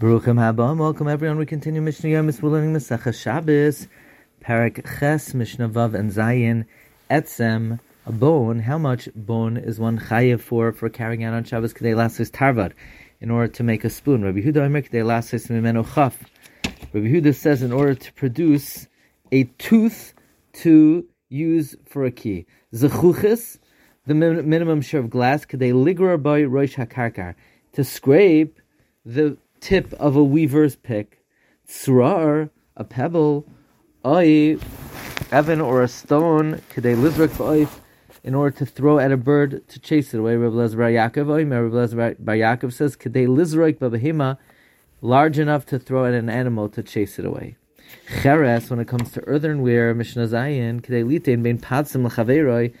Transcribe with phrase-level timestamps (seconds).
[0.00, 1.38] Baruchim haba, welcome everyone.
[1.38, 2.40] We continue Mishnah Yomis.
[2.40, 3.88] We're learning Masechah Shabbos,
[4.40, 6.66] Parak Ches, Mishnah Vav, and Zayin,
[7.10, 8.60] Etzem, a bone.
[8.60, 11.74] How much bone is one chayiv for for carrying out on Shabbos?
[11.74, 12.74] Kedei lasis tarvad,
[13.20, 14.22] in order to make a spoon.
[14.22, 16.16] Rabbi Huda Omer kedei lasis mimeno chaf.
[16.92, 18.86] Rabbi Huda says in order to produce
[19.32, 20.14] a tooth
[20.52, 22.46] to use for a key.
[22.72, 23.58] Zechuchis,
[24.06, 27.34] the minimum share of glass, kedei ligra by roish hakarkar,
[27.72, 28.60] to scrape
[29.04, 31.24] the tip of a weaver's pick,
[31.68, 33.46] tsrar, a pebble,
[34.04, 34.56] oi,
[35.30, 37.80] evan or a stone, kadei lizrak v'oif,
[38.24, 40.36] in order to throw at a bird to chase it away.
[40.36, 44.38] Rabbi Lezer Yaakov, oi, Rabbi Lezer Yaakov says, kadei lizrak b'behima,
[45.00, 47.56] large enough to throw at an animal to chase it away.
[48.22, 52.74] Cheres, when it comes to earthenware, Mishnah Zayin, kadei litein bein patsim l'chaveroi,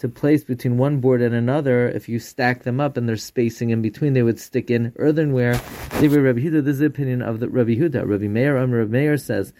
[0.00, 3.68] to place between one board and another, if you stack them up and there's spacing
[3.68, 5.52] in between, they would stick in earthenware.
[5.92, 8.08] Rabbi Huda, this is the opinion of the Rabbi Huda.
[8.08, 9.52] Rabbi Meir, um, Rabbi Meir says,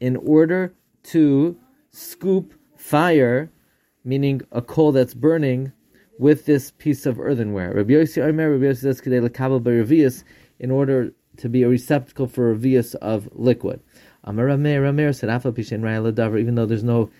[0.00, 1.56] in order to
[1.90, 3.52] scoop fire,
[4.02, 5.72] meaning a coal that's burning,
[6.18, 7.74] with this piece of earthenware.
[7.74, 10.24] Rabbi Yossi Omer, Rabbi Yossi says,
[10.58, 13.80] in order to be a receptacle for a revius of liquid.
[14.24, 17.10] Amar Rameir, Rameir said, Afa Pishin Raya even though there's no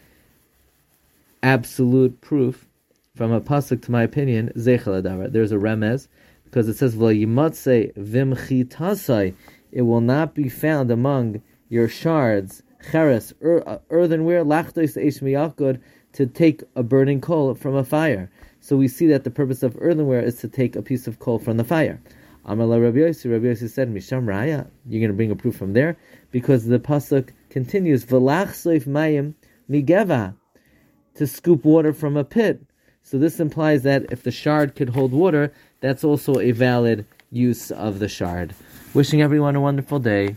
[1.43, 2.67] absolute proof
[3.15, 5.33] from a pasuk, to my opinion, Zeichel.
[5.33, 6.09] There's a remez,
[6.45, 9.35] because it says, V'yimatse vimchitasai,
[9.73, 15.81] it will not be found among your shards, cheres, uh, earthenware, eishmiyakod,
[16.13, 18.31] to take a burning coal from a fire.
[18.61, 21.39] So we see that the purpose of earthenware is to take a piece of coal
[21.39, 22.01] from the fire.
[22.49, 25.75] Amala Rabbi Yossi, Rabbi Yossi said, Misham Raya, you're going to bring a proof from
[25.75, 25.99] there?
[26.31, 29.35] Because the Pasuk continues, soif mayim
[29.71, 30.35] migeva,
[31.15, 32.63] to scoop water from a pit.
[33.03, 37.71] So this implies that if the shard could hold water, that's also a valid use
[37.71, 38.55] of the shard.
[38.95, 40.37] Wishing everyone a wonderful day.